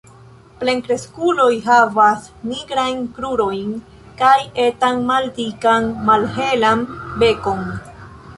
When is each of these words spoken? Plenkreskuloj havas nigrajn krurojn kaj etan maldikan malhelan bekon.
Plenkreskuloj 0.61 1.49
havas 1.65 2.23
nigrajn 2.53 3.03
krurojn 3.17 3.77
kaj 4.23 4.33
etan 4.67 5.05
maldikan 5.11 5.87
malhelan 6.11 6.85
bekon. 7.25 7.63